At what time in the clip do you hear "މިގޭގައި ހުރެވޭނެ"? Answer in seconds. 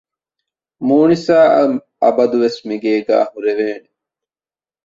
2.67-3.87